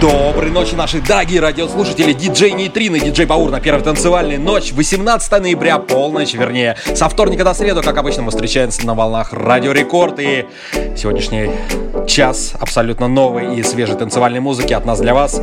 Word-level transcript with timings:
Доброй 0.00 0.50
ночи, 0.50 0.74
наши 0.74 1.00
дорогие 1.00 1.40
радиослушатели, 1.40 2.12
диджей 2.12 2.52
Нейтрин 2.52 2.94
и 2.94 3.00
диджей 3.00 3.26
Баур 3.26 3.50
на 3.50 3.60
первой 3.60 3.82
танцевальной 3.82 4.38
ночь, 4.38 4.72
18 4.72 5.32
ноября, 5.42 5.78
полночь, 5.78 6.32
вернее, 6.32 6.76
со 6.94 7.08
вторника 7.08 7.44
до 7.44 7.52
среду, 7.52 7.82
как 7.82 7.98
обычно, 7.98 8.22
мы 8.22 8.30
встречаемся 8.30 8.86
на 8.86 8.94
волнах 8.94 9.32
Радио 9.32 9.72
Рекорд, 9.72 10.18
и 10.18 10.46
сегодняшний 10.96 11.50
час 12.06 12.54
абсолютно 12.58 13.08
новой 13.08 13.56
и 13.56 13.62
свежей 13.62 13.96
танцевальной 13.96 14.40
музыки 14.40 14.72
от 14.72 14.86
нас 14.86 15.00
для 15.00 15.12
вас. 15.12 15.40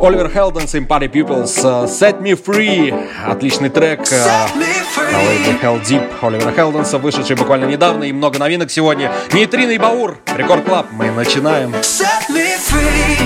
Оливер 0.00 0.30
Хелденс 0.30 0.74
и 0.74 0.78
Party 0.78 1.10
Pupils, 1.10 1.86
Set 1.86 2.20
Me 2.22 2.40
Free, 2.40 2.94
отличный 3.26 3.70
трек. 3.70 4.00
Э, 4.02 4.14
Set 4.14 4.56
me 4.56 4.66
free. 4.94 5.05
Лейбле 5.14 5.58
Hell 5.62 5.82
Deep 5.82 6.02
Оливера 6.20 6.52
Хелденса, 6.52 6.98
вышедший 6.98 7.36
буквально 7.36 7.66
недавно, 7.66 8.04
и 8.04 8.12
много 8.12 8.38
новинок 8.38 8.70
сегодня. 8.70 9.12
Нейтрино 9.32 9.70
и 9.70 9.78
Баур, 9.78 10.18
Рекорд 10.36 10.64
Клаб, 10.64 10.86
мы 10.92 11.10
начинаем. 11.10 11.74
Set 11.76 12.28
me 12.30 12.56
free. 12.58 13.18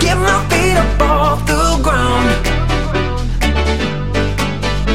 Get 0.00 0.16
my 0.16 0.44
feet 0.48 0.76
up 0.76 1.02
off 1.02 1.46
the 1.46 1.82
ground. 1.82 2.30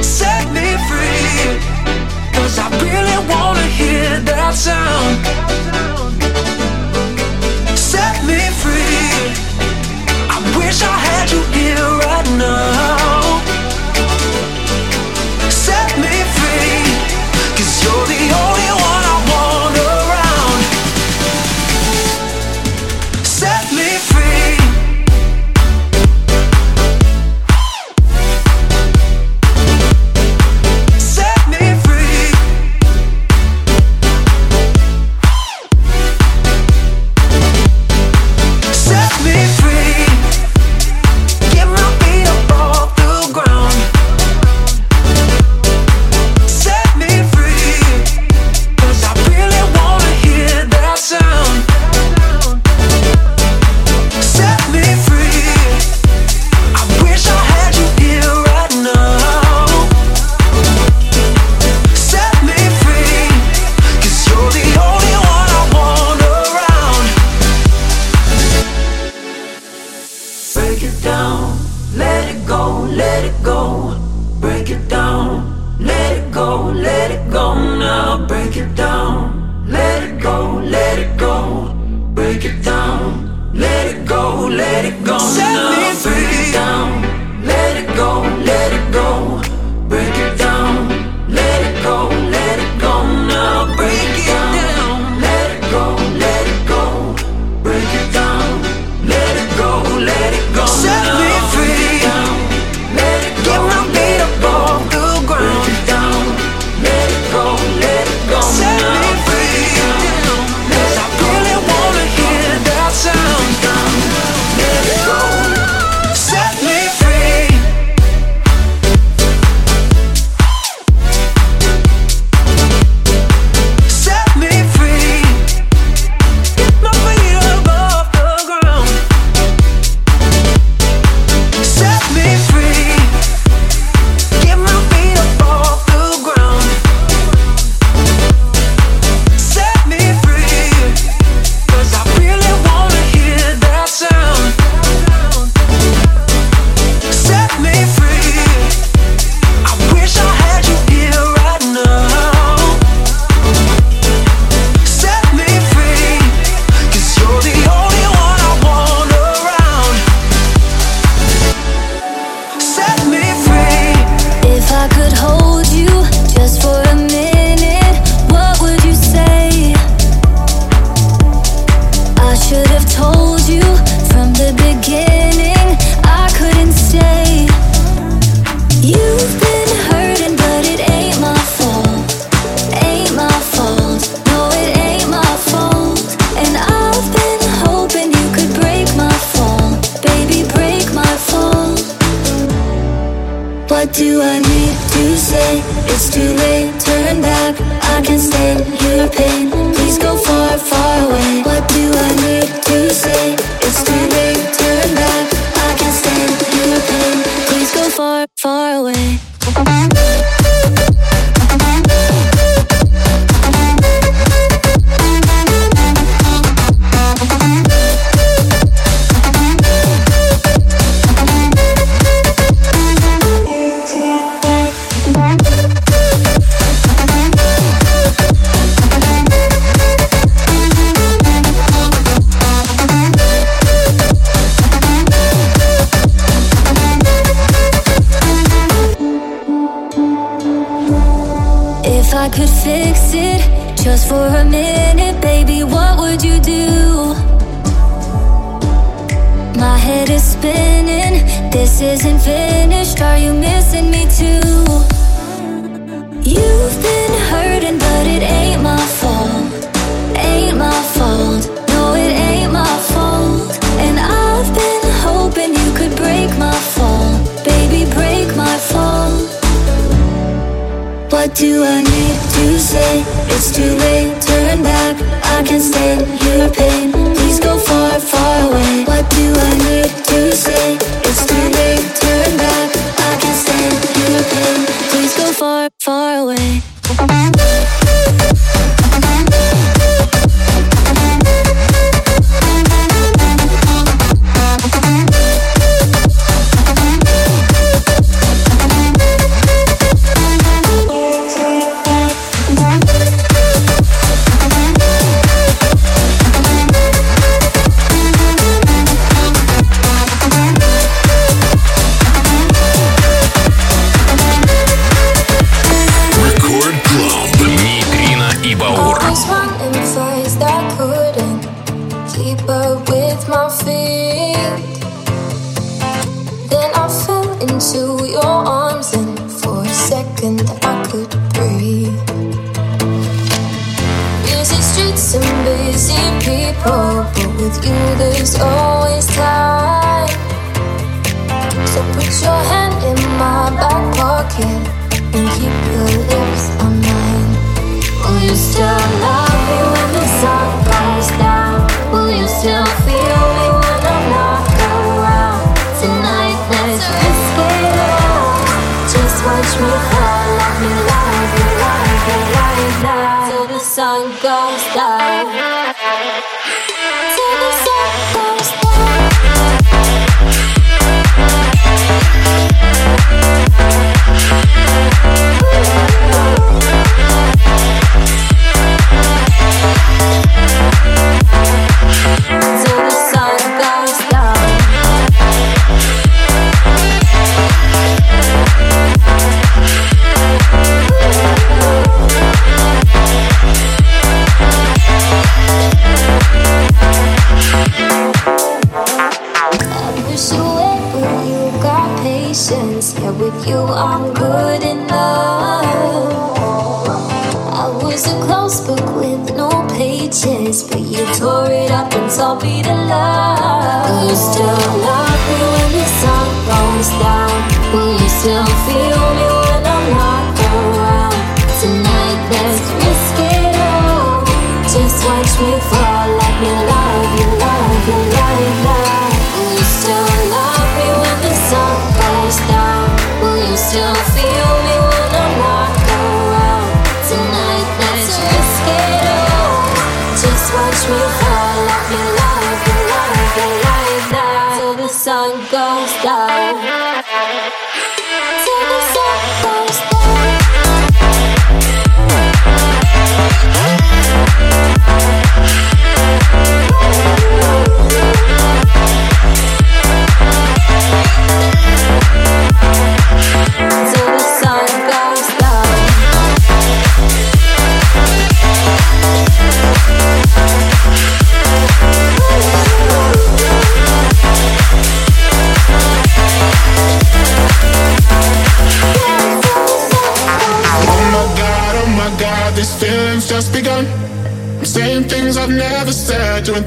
Set 0.02 0.46
me 0.54 0.78
free. 0.90 1.60
Cause 2.34 2.58
I 2.60 2.70
really 2.82 3.18
wanna 3.30 3.68
hear 3.68 4.20
that 4.26 4.54
sound. 4.54 5.18
Set 7.76 8.24
me 8.26 8.40
free. 8.62 9.34
I 10.30 10.40
wish 10.58 10.82
I 10.82 10.98
had 11.08 11.32
you 11.32 11.42
here 11.54 11.86
right 12.06 12.30
now. 12.38 12.81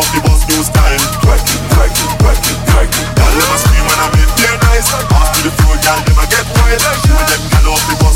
off 0.00 0.08
the 0.16 0.20
bus, 0.24 0.48
new 0.48 0.62
style. 0.64 0.96
twerk 1.20 1.44
it, 1.44 1.60
twerk 1.76 1.92
it, 1.92 2.10
twerk 2.20 2.40
it, 2.40 2.58
twerk 2.72 2.88
it. 2.88 3.06
Girl, 3.20 3.32
them 3.36 3.52
a 3.52 3.58
scream 3.60 3.84
when 3.84 3.98
I'm 4.00 4.14
in 4.16 4.30
their 4.40 4.56
nice. 4.64 4.88
Off 4.96 5.28
to 5.36 5.40
the 5.44 5.52
floor, 5.60 5.76
girl, 5.84 6.00
them 6.08 6.18
a 6.18 6.24
get 6.32 6.46
wild. 6.56 6.80
When 6.80 7.26
them 7.28 7.42
girl 7.52 7.74
off 7.76 7.84
the 7.84 7.94
bus. 8.00 8.09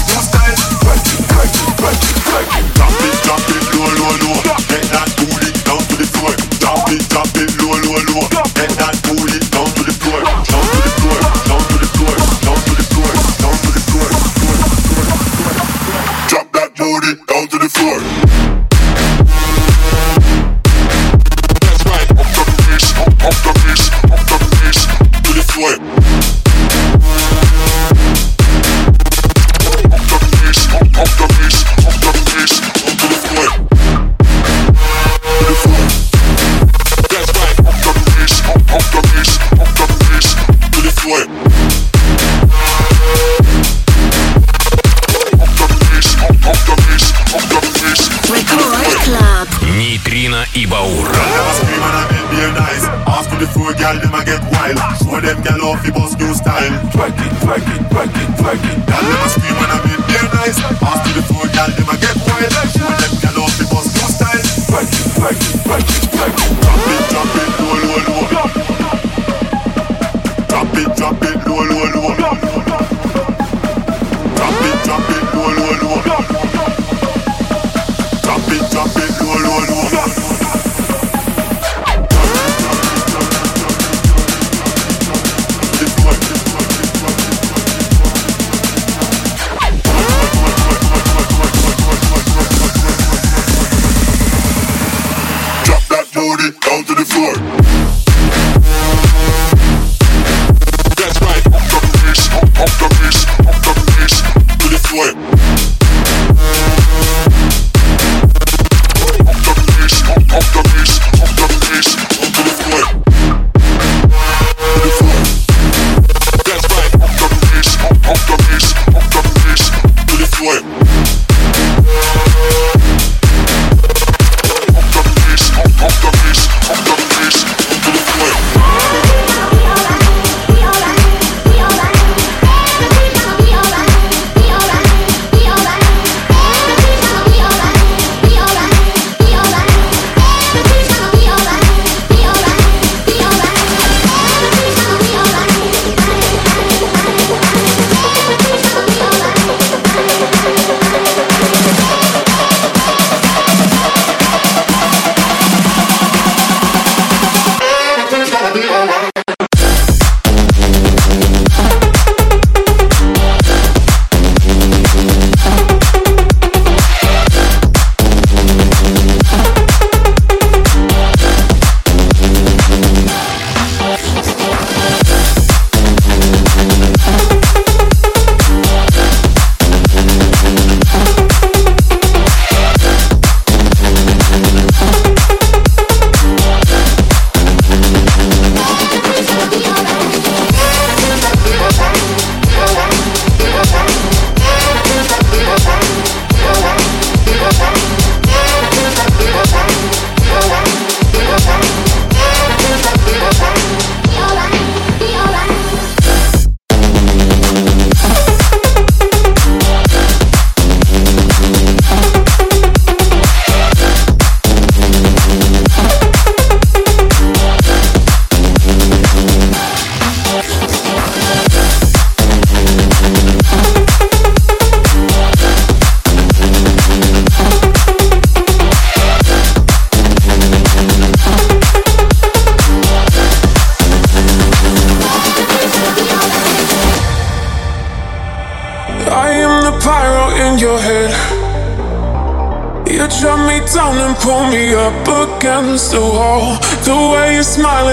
clip. 104.95 105.33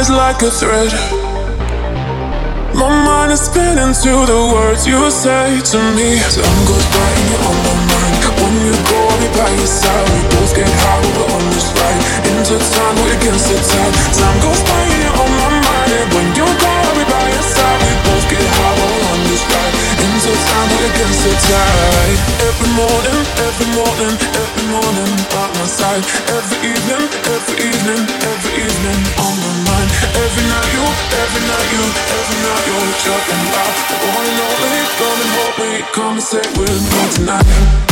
Is 0.02 0.10
like 0.10 0.42
a 0.42 0.50
thread. 0.50 0.90
My 2.74 2.90
mind 2.90 3.32
is 3.32 3.42
spinning 3.46 3.94
to 3.94 4.14
the 4.26 4.40
words 4.50 4.88
you 4.90 4.98
say 5.14 5.62
to 5.62 5.80
me. 5.94 6.18
Time 6.18 6.62
goes 6.66 6.86
by 6.90 7.10
and 7.22 7.28
you're 7.30 7.46
on 7.46 7.58
my 7.62 7.76
mind. 7.86 8.18
When 8.42 8.56
you 8.66 8.74
go, 8.90 8.98
I'll 8.98 9.22
be 9.22 9.30
by 9.38 9.52
your 9.62 9.70
side. 9.70 10.08
We 10.10 10.22
both 10.34 10.54
get 10.58 10.72
high, 10.82 11.02
we're 11.06 11.30
on 11.38 11.44
this 11.54 11.70
ride. 11.78 12.02
Into 12.34 12.58
time, 12.58 12.96
we're 12.98 13.14
against 13.14 13.46
the 13.46 13.58
tide. 13.62 13.94
Time 14.18 14.38
goes 14.42 14.62
by 14.66 14.82
and 14.90 15.02
you're 15.06 15.18
on 15.22 15.32
my 15.38 15.50
mind. 15.70 15.92
And 15.94 16.10
when 16.18 16.28
you 16.34 16.48
go, 16.50 16.72
I'll 16.72 16.98
be 16.98 17.06
by 17.06 17.28
your 17.30 17.46
side. 17.46 17.80
We 17.86 17.94
both 18.02 18.26
get 18.34 18.42
high, 18.58 18.76
we're 18.82 19.06
on 19.06 19.20
this 19.30 19.44
ride. 19.54 19.74
Into 20.02 20.32
time, 20.34 20.68
we're 20.72 20.88
against 20.90 21.22
the 21.30 21.34
tide. 21.46 22.20
Every 22.50 22.72
morning, 22.74 23.20
every 23.46 23.70
morning, 23.78 24.14
every 24.18 24.66
morning, 24.74 25.12
by 25.30 25.51
Every 25.91 26.69
evening, 26.69 27.04
every 27.27 27.67
evening, 27.67 28.08
every 28.23 28.63
evening, 28.63 28.99
on 29.19 29.36
my 29.43 29.51
mind. 29.67 29.89
Every 30.15 30.43
night, 30.47 30.71
you, 30.71 30.88
every 31.19 31.43
night, 31.43 31.67
you, 31.67 31.84
every 32.15 32.38
night, 32.47 32.63
you're 32.65 32.95
and 34.23 34.39
only. 34.39 34.71
Come 34.95 35.19
and 35.19 35.32
hold 35.36 35.56
me, 35.60 35.71
come 35.91 36.13
and 36.13 36.23
stay 36.23 36.47
with 36.56 36.80
me 36.80 37.12
tonight. 37.12 37.90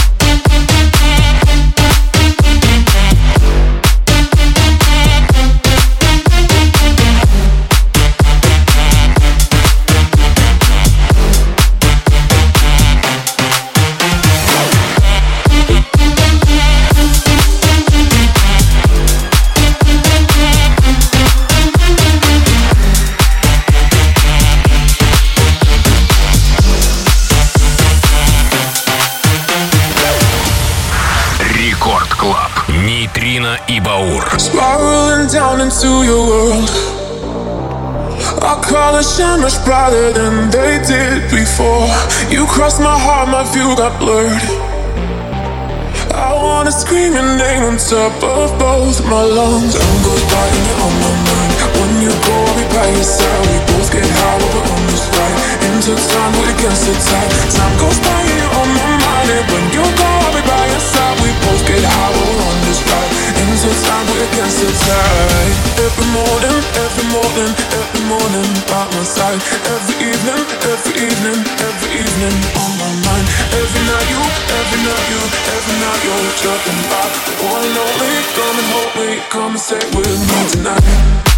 Our 38.49 38.57
colors 38.65 39.05
shine 39.15 39.41
much 39.45 39.61
brighter 39.63 40.09
than 40.11 40.49
they 40.49 40.81
did 40.81 41.29
before. 41.29 41.85
You 42.33 42.49
crossed 42.49 42.81
my 42.81 42.97
heart, 42.97 43.29
my 43.29 43.45
view 43.53 43.77
got 43.77 43.93
blurred. 44.01 44.41
I 46.09 46.33
wanna 46.33 46.73
scream 46.73 47.13
your 47.13 47.29
name 47.37 47.61
on 47.61 47.77
top 47.77 48.09
of 48.25 48.49
both 48.57 49.05
my 49.05 49.21
lungs. 49.21 49.77
Time 49.77 49.99
goes 50.01 50.25
by 50.33 50.45
and 50.49 50.65
you're 50.65 50.81
on 50.81 50.95
my 50.97 51.13
mind. 51.29 51.53
When 51.77 51.93
you 52.01 52.09
go, 52.09 52.33
I'll 52.41 52.57
be 52.57 52.65
by 52.73 52.89
your 52.89 53.05
side. 53.05 53.41
We 53.53 53.57
both 53.69 53.89
get 53.93 54.09
high, 54.17 54.41
we're 54.41 54.65
on 54.65 54.81
this 54.89 55.05
ride. 55.13 55.37
Into 55.69 55.93
time, 56.09 56.31
we're 56.41 56.49
against 56.49 56.89
the 56.89 56.95
tide. 57.05 57.31
Time 57.53 57.75
goes 57.77 58.01
by 58.01 58.17
and 58.17 58.33
you're 58.33 58.55
on 58.65 58.69
my 58.73 58.89
mind. 58.97 59.29
And 59.29 59.45
when 59.45 59.65
you 59.77 59.85
go, 59.93 60.09
I'll 60.09 60.33
be 60.33 60.41
by 60.41 60.65
your 60.73 60.83
side. 60.89 61.15
We 61.21 61.29
both 61.45 61.61
get 61.69 61.85
high, 61.85 62.11
Into 63.69 63.85
time, 63.85 64.05
we're 64.07 64.25
against 64.33 64.57
the 64.61 64.65
tide. 64.65 65.53
Every 65.77 66.09
morning, 66.09 66.57
every 66.73 67.05
morning, 67.13 67.51
every 67.77 68.03
morning, 68.09 68.49
by 68.65 68.89
my 68.97 69.03
side. 69.05 69.37
Every 69.69 70.09
evening, 70.09 70.41
every 70.65 70.93
evening, 71.05 71.37
every 71.37 72.01
evening, 72.01 72.35
on 72.57 72.71
my 72.81 72.89
mind. 73.05 73.25
Every 73.53 73.83
night, 73.85 74.09
you, 74.09 74.21
every 74.57 74.79
night, 74.81 75.05
you, 75.13 75.21
every 75.53 75.75
night, 75.85 76.01
you're 76.01 76.57
about 76.81 77.13
the 77.29 77.33
one 77.45 77.61
and 77.61 77.77
only. 77.77 78.13
Come 78.33 78.57
and 78.57 78.69
hold 78.73 78.91
me, 78.97 79.09
come 79.29 79.51
and 79.53 79.59
stay 79.61 79.85
with 79.93 80.17
me 80.17 80.39
tonight. 80.49 81.28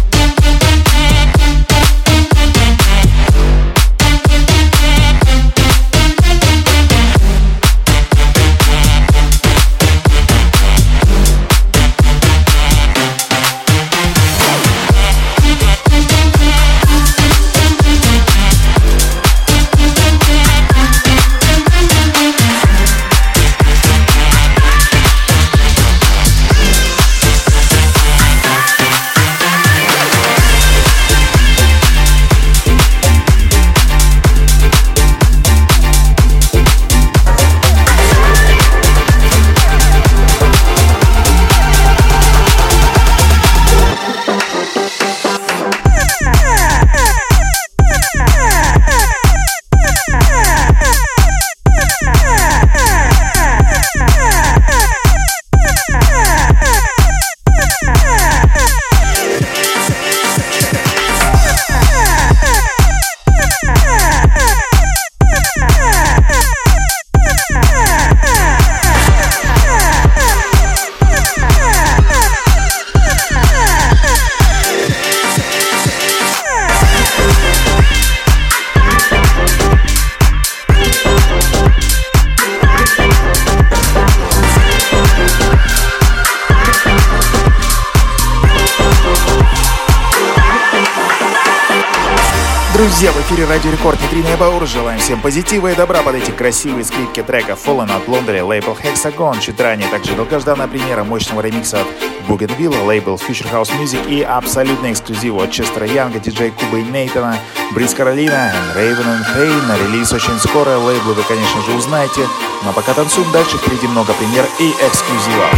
Друзья, 92.82 93.12
в 93.12 93.16
эфире 93.20 93.44
Радио 93.44 93.70
Рекорд 93.70 94.02
Нитрина 94.02 94.34
и 94.34 94.36
Баур. 94.36 94.66
Желаем 94.66 94.98
всем 94.98 95.20
позитива 95.20 95.70
и 95.70 95.76
добра 95.76 96.02
под 96.02 96.16
эти 96.16 96.32
красивые 96.32 96.84
скрипки 96.84 97.22
трека 97.22 97.52
Fallen 97.52 97.94
от 97.94 98.08
Лондри, 98.08 98.40
лейбл 98.40 98.76
Hexagon. 98.76 99.38
Чуть 99.40 99.60
ранее 99.60 99.88
также 99.88 100.16
долгожданная 100.16 100.66
премьера 100.66 101.04
мощного 101.04 101.42
ремикса 101.42 101.82
от 101.82 101.86
Bougainville, 102.26 102.84
лейбл 102.84 103.14
Future 103.14 103.48
House 103.52 103.70
Music 103.80 104.10
и 104.10 104.22
абсолютный 104.22 104.90
эксклюзив 104.90 105.36
от 105.36 105.52
Честера 105.52 105.86
Янга, 105.86 106.18
диджей 106.18 106.50
Куба 106.50 106.78
и 106.78 106.82
Нейтана, 106.82 107.38
Бриз 107.70 107.94
Каролина, 107.94 108.52
Raven 108.74 109.06
and 109.06 109.36
Pain. 109.36 109.86
Релиз 109.86 110.12
очень 110.12 110.40
скоро, 110.40 110.76
лейблы 110.78 111.14
вы, 111.14 111.22
конечно 111.22 111.62
же, 111.62 111.76
узнаете. 111.76 112.26
Но 112.64 112.72
пока 112.72 112.94
танцуем 112.94 113.30
дальше, 113.30 113.58
впереди 113.58 113.86
много 113.86 114.12
премьер 114.14 114.44
и 114.58 114.70
эксклюзивов. 114.84 115.54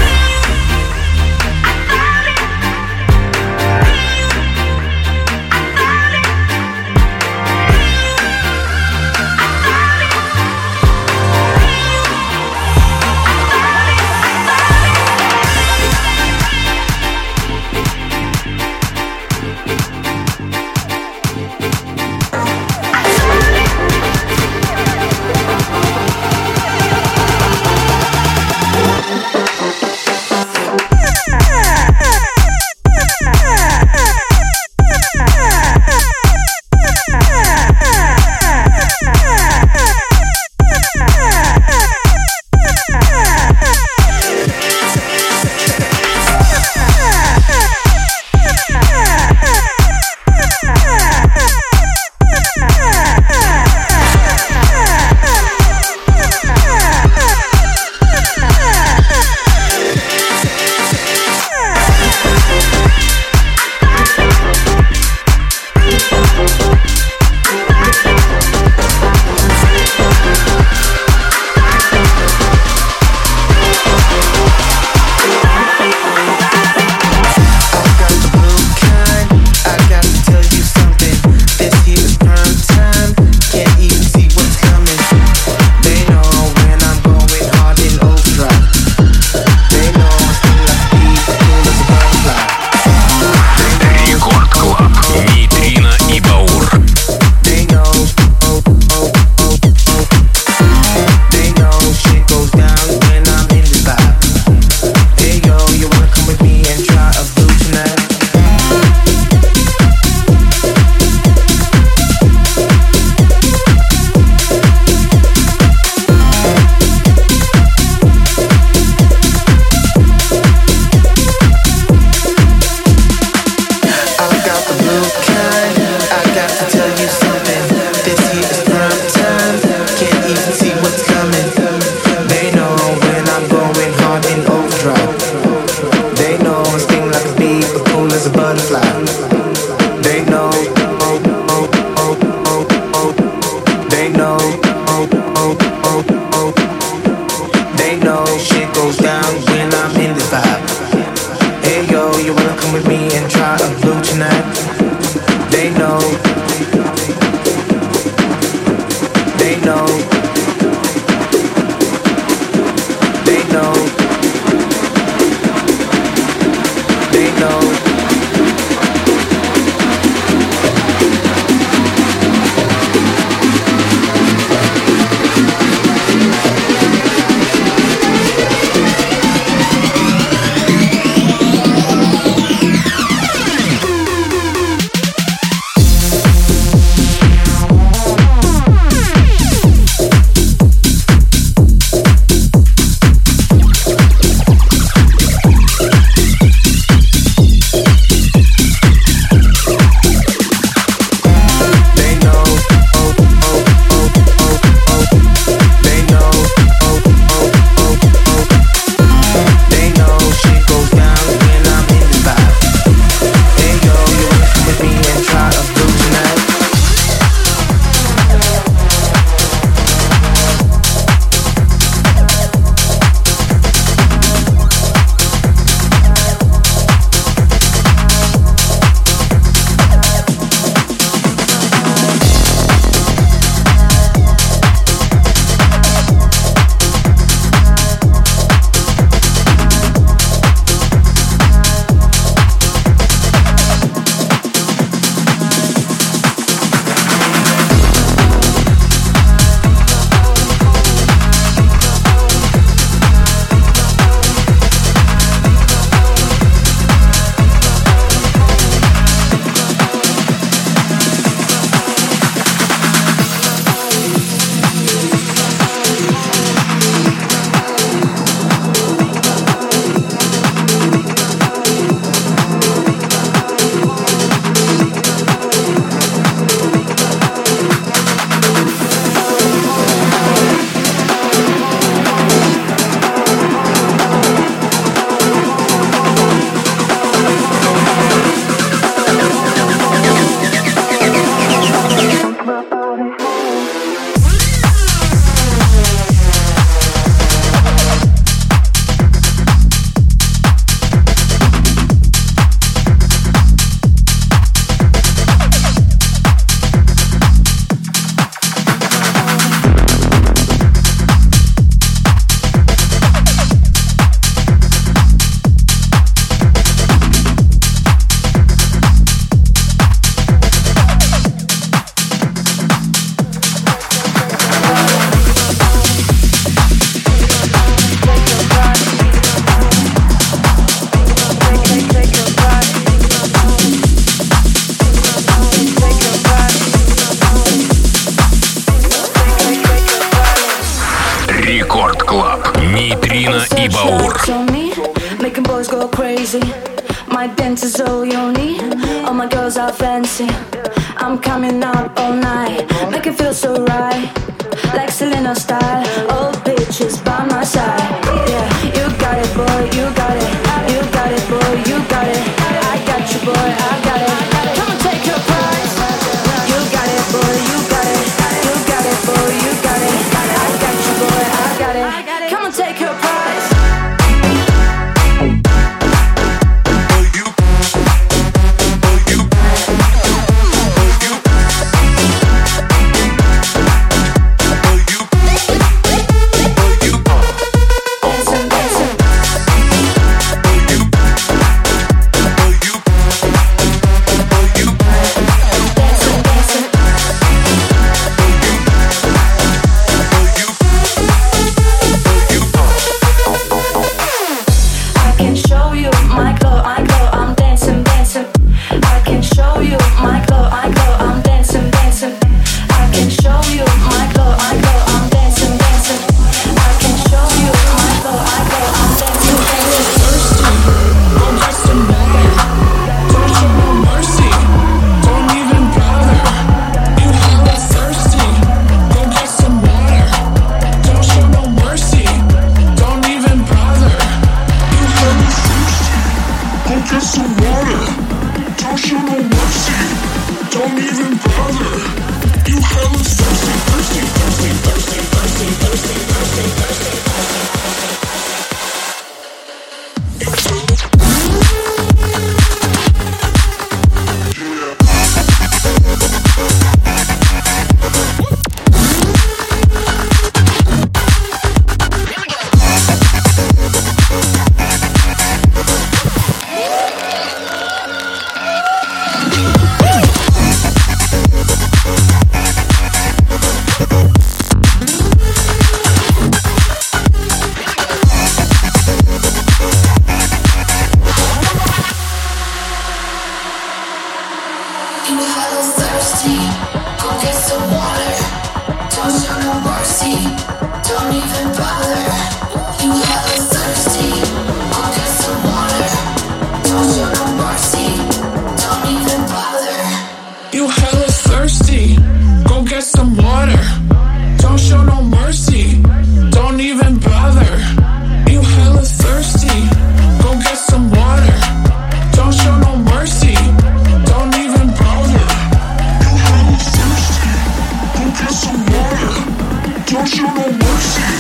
no 520.35 520.51
mercy. 520.51 521.11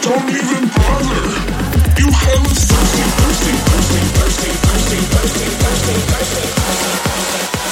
Don't 0.00 0.28
even 0.30 0.64
bother. 0.72 1.22
You 2.00 2.08
haven't 2.10 2.56
thirsty, 2.56 3.02
thirsty, 3.18 3.52
thirsty, 3.68 4.00
thirsty, 4.16 4.50
thirsty, 4.64 4.98
thirsty, 5.12 5.46
thirsty, 5.60 5.94
thirsty, 6.10 6.48
thirsty. 6.56 7.65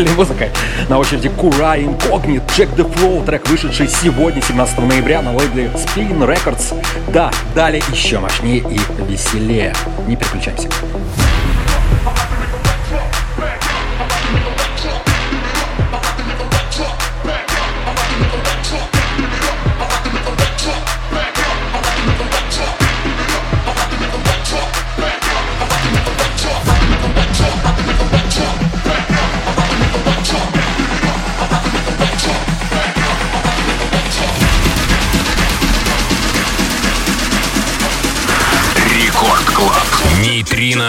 танцевальной 0.00 0.14
музыкой. 0.16 0.50
На 0.88 0.98
очереди 0.98 1.28
Кура 1.28 1.76
Инкогнит, 1.78 2.42
Джек 2.52 2.70
the 2.70 2.90
Flow, 2.94 3.24
трек, 3.24 3.48
вышедший 3.48 3.88
сегодня, 3.88 4.42
17 4.42 4.78
ноября, 4.78 5.22
на 5.22 5.34
лейбле 5.34 5.70
Spin 5.74 6.18
Records. 6.18 6.74
Да, 7.12 7.30
далее 7.54 7.82
еще 7.92 8.18
мощнее 8.18 8.58
и 8.58 8.80
веселее. 9.08 9.74
Не 10.06 10.16
переключаемся. 10.16 10.68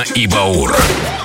Нейтрино 0.02 0.16
и 0.16 0.28
Баур. 0.28 1.21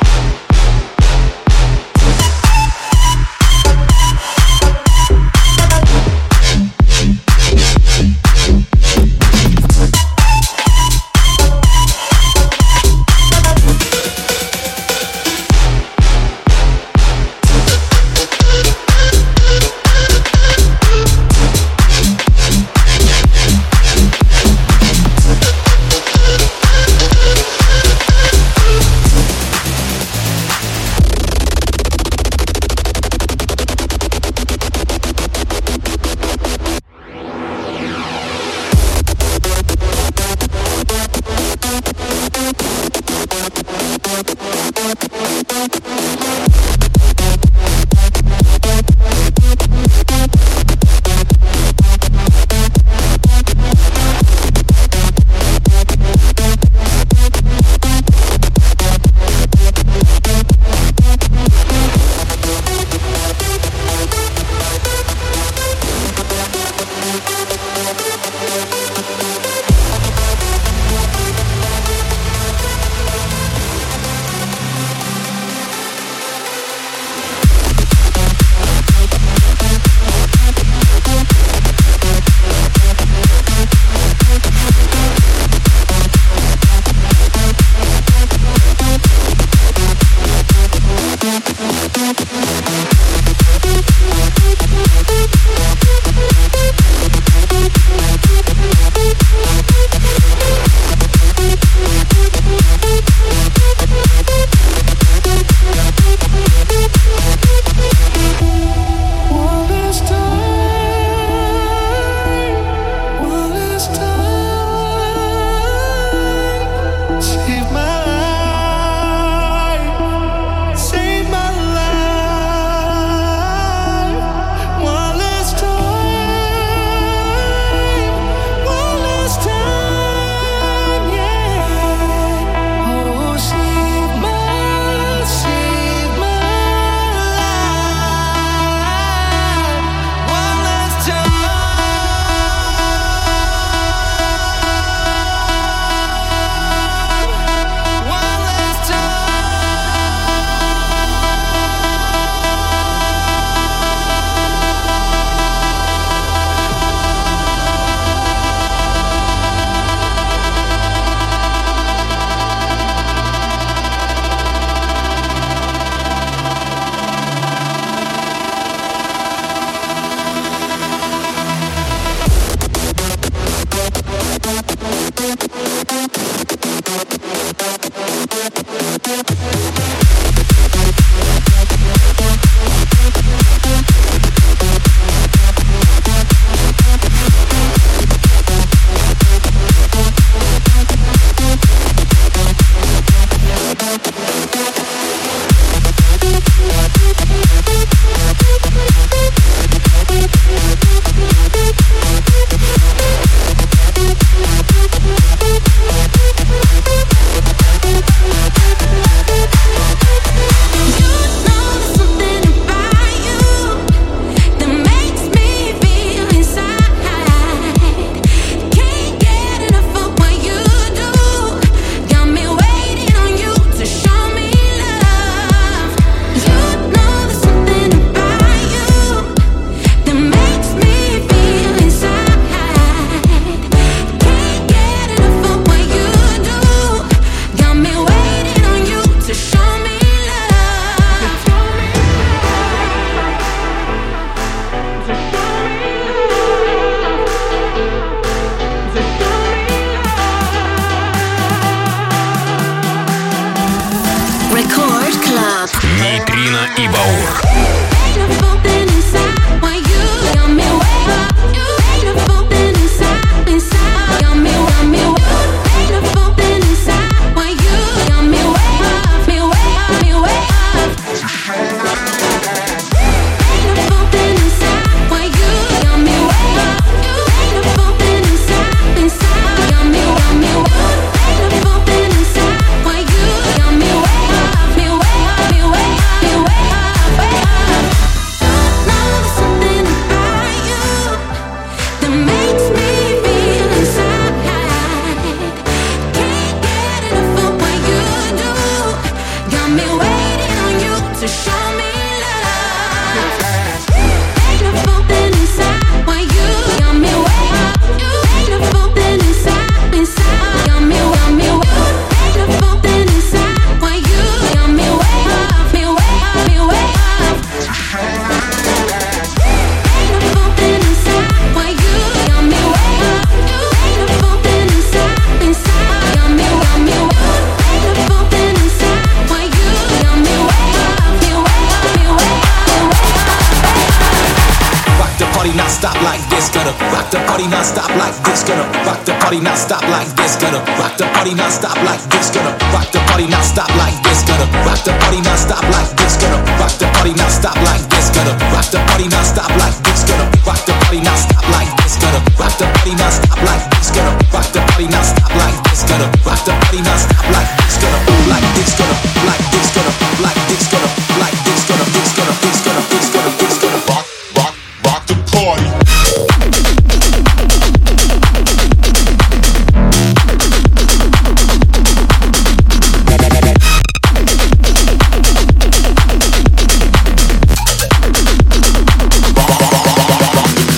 Non-stop 337.77 337.97
like 338.01 338.16
this. 338.24 338.43
Gonna 338.43 338.64
rock 338.89 339.05
the 339.05 339.12
party 339.20 339.41
non-stop 339.41 339.83
like 339.93 340.09
this. 340.16 340.37
Gonna 340.37 340.61
rock 340.81 340.97
the 340.97 341.05
party 341.12 341.35
non-stop 341.35 341.77
like 341.85 342.01
this. 342.09 342.31
Gonna 342.31 342.53
rock 342.72 342.89
the 342.93 343.01
party 343.12 343.27
non-stop 343.29 343.68
like 343.77 343.97
this. 344.03 344.24
Gonna 344.24 344.49
rock 344.64 344.81
the 344.85 344.93
party 345.05 345.20
non-stop 345.20 345.62
like 345.68 345.93
this. 345.97 346.16
Gonna 346.16 346.41
rock 346.57 346.72
the 346.81 346.89
party 346.97 347.12
non-stop 347.12 347.57
like 347.68 347.85
this. 347.93 348.09
Gonna 348.16 348.33
rock 348.53 348.64
the 348.72 348.81
party 348.89 349.09
non-stop 349.12 349.51
like 349.61 349.77
this. 349.85 350.05
Gonna 350.09 350.24
rock 350.49 350.61
the 350.64 350.72
party 350.72 351.01
non-stop 351.05 351.45
like 351.53 351.72
this. 351.77 351.97
Gonna 352.01 352.20
rock 352.41 352.57
the 352.57 352.64
party 352.72 352.95
non-stop 352.97 353.39
like 353.45 353.64
this. 353.77 353.89
Gonna 353.93 354.12
rock 354.33 354.49
the 354.53 354.61
party 354.72 354.87
non-stop 354.89 355.31
like 355.37 355.57
this. 355.68 355.81
Gonna 355.85 356.07
rock 356.24 356.41
the 356.49 356.53
party 356.57 356.81
non-stop 356.81 357.27
like 357.29 357.49
this. 357.61 357.77
Gonna 357.77 358.01
like 358.33 358.49
this. 358.57 358.72
Gonna 358.72 358.97
like 359.29 359.45
this. 359.53 359.68
Gonna 359.77 359.93
like 360.24 360.41
this. 360.49 360.64
Gonna 360.72 360.89
like 361.20 361.26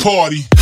party. 0.09 0.58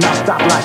party 0.00 0.48
like 0.48 0.64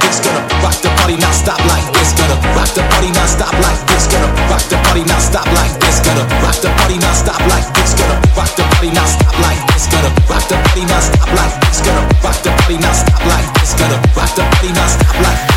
this. 0.00 0.20
Gonna 0.20 0.62
rock 0.62 0.76
the 0.82 0.94
party 0.94 1.24
now 1.24 1.32
stop 1.32 1.58
like 1.58 1.90
this. 1.90 2.14
Gonna 2.14 2.36
rock 2.54 2.70
the 2.74 2.82
party 2.90 3.10
now 3.10 3.26
stop 3.26 3.52
like 3.58 3.86
this. 3.86 4.06
Gonna 4.06 4.30
rock 4.46 4.62
the 4.68 4.72
party 4.82 5.02
now 5.02 5.18
like 5.56 5.80
this. 5.80 6.00
Gonna 6.00 6.24
rock 6.44 6.60
the 6.60 6.68
party 6.78 6.98
now 6.98 7.12
like 7.48 7.66
this. 7.74 7.94
Gonna 7.94 8.20
rock 8.36 8.56
the 8.56 8.62
party 8.62 8.90
now 8.90 9.06
like 9.42 9.66
this. 9.66 9.86
Gonna 9.90 10.10
rock 10.28 10.46
the 10.48 10.56
party 10.56 10.84
now 10.86 11.00
like 11.34 11.60
this. 11.62 11.80
Gonna 11.82 12.06
rock 12.22 12.42
the 12.42 12.50
party 12.50 12.78
now 12.78 12.92
like 13.26 13.52
this. 13.58 13.74
Gonna 13.74 13.98
rock 14.14 14.34
the 14.34 14.42
party 14.42 14.72
now 14.72 14.86
like 15.22 15.55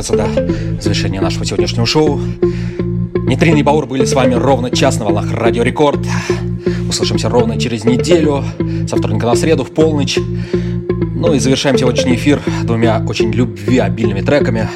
остается 0.00 0.16
до 0.16 0.80
завершения 0.80 1.20
нашего 1.20 1.44
сегодняшнего 1.44 1.86
шоу. 1.86 2.20
Нитрин 3.26 3.56
и 3.56 3.62
Баур 3.62 3.86
были 3.86 4.04
с 4.04 4.14
вами 4.14 4.34
ровно 4.34 4.70
час 4.70 4.98
на 4.98 5.04
волнах 5.04 5.30
Радио 5.32 5.62
Рекорд. 5.62 6.00
Услышимся 6.88 7.28
ровно 7.28 7.60
через 7.60 7.84
неделю, 7.84 8.42
со 8.88 8.96
вторника 8.96 9.26
на 9.26 9.34
среду 9.34 9.64
в 9.64 9.70
полночь. 9.70 10.18
Ну 11.14 11.34
и 11.34 11.38
завершаем 11.38 11.76
сегодняшний 11.78 12.14
эфир 12.14 12.40
двумя 12.64 13.04
очень 13.06 13.30
любвеобильными 13.30 14.22
треками. 14.22 14.68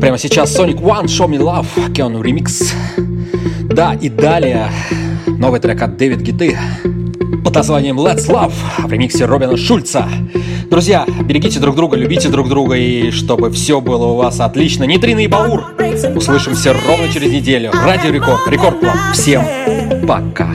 Прямо 0.00 0.18
сейчас 0.18 0.56
Sonic 0.56 0.80
One, 0.80 1.04
Show 1.04 1.28
Me 1.28 1.38
Love, 1.38 1.92
Keanu 1.92 2.22
Remix. 2.22 2.72
Да, 3.64 3.94
и 3.94 4.08
далее 4.08 4.70
новый 5.26 5.60
трек 5.60 5.82
от 5.82 5.96
Дэвид 5.96 6.20
Гиты 6.20 6.56
под 7.44 7.54
названием 7.54 7.98
Let's 7.98 8.28
Love 8.28 8.52
в 8.78 8.92
ремиксе 8.92 9.24
Робина 9.26 9.56
Шульца. 9.56 10.08
Друзья, 10.70 11.04
берегите 11.24 11.58
друг 11.58 11.74
друга, 11.74 11.96
любите 11.96 12.28
друг 12.28 12.48
друга 12.48 12.76
и 12.76 13.10
чтобы 13.10 13.50
все 13.50 13.80
было 13.80 14.06
у 14.06 14.14
вас 14.14 14.38
отлично. 14.38 14.84
Нитрина 14.84 15.18
и 15.18 15.26
Баур. 15.26 15.74
Услышимся 16.14 16.72
ровно 16.72 17.12
через 17.12 17.32
неделю. 17.32 17.72
Радио 17.72 18.10
Рекорд. 18.10 18.46
Рекорд 18.46 18.78
Клаб. 18.78 18.96
Всем 19.12 19.42
пока. 20.06 20.48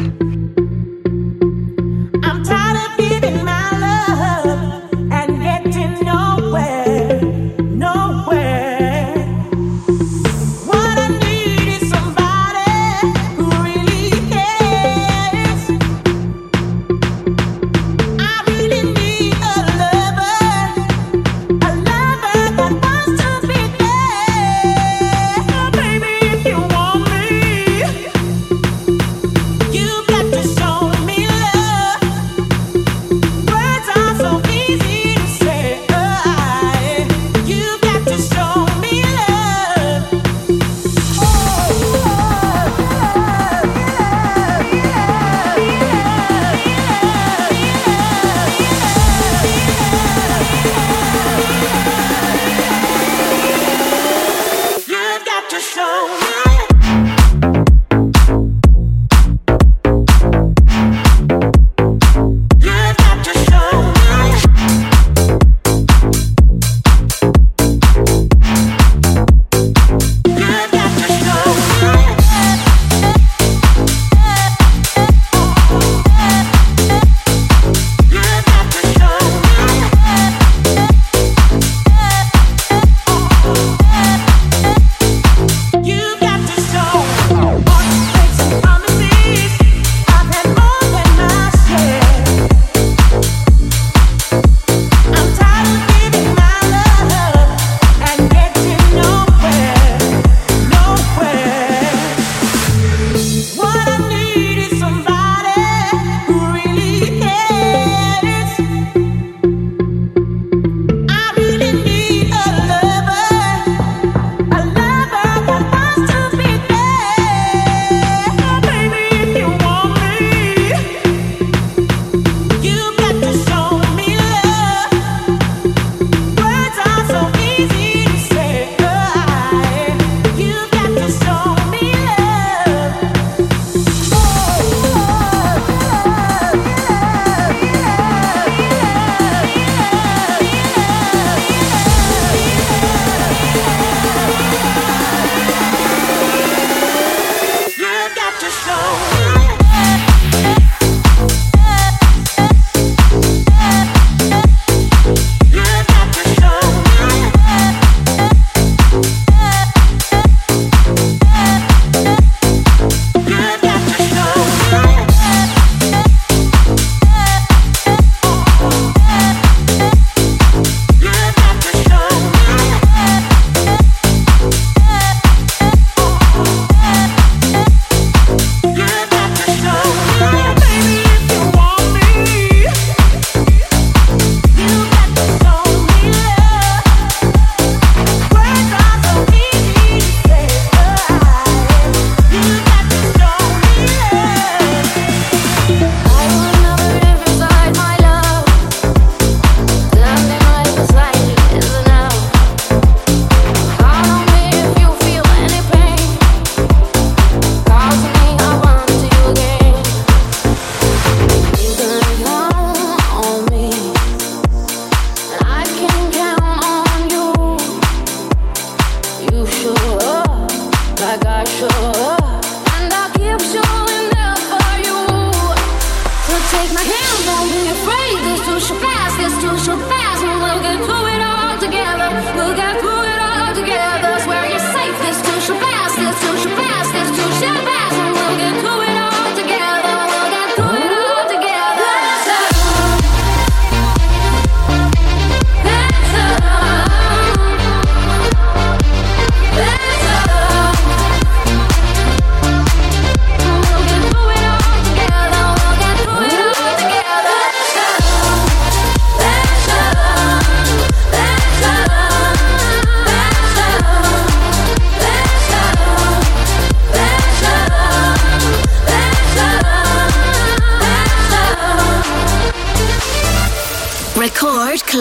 These 274.75 274.83
two 274.83 274.99